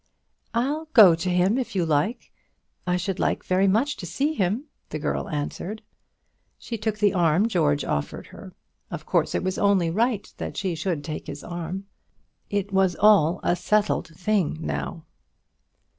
"I'll 0.55 0.85
go 0.93 1.13
to 1.13 1.29
him, 1.29 1.59
if 1.59 1.75
you 1.75 1.85
like; 1.85 2.31
I 2.87 2.97
should 2.97 3.19
like 3.19 3.43
very 3.43 3.67
much 3.67 3.97
to 3.97 4.07
see 4.07 4.33
him," 4.33 4.63
the 4.89 4.97
girl 4.97 5.29
answered. 5.29 5.83
She 6.57 6.75
took 6.75 6.97
the 6.97 7.13
arm 7.13 7.47
George 7.47 7.85
offered 7.85 8.25
her. 8.33 8.55
Of 8.89 9.05
course 9.05 9.35
it 9.35 9.43
was 9.43 9.59
only 9.59 9.91
right 9.91 10.27
that 10.37 10.57
she 10.57 10.73
should 10.73 11.03
take 11.03 11.27
his 11.27 11.43
arm. 11.43 11.85
It 12.49 12.73
was 12.73 12.95
all 12.95 13.41
a 13.43 13.55
settled 13.55 14.07
thing 14.07 14.57
now. 14.59 15.05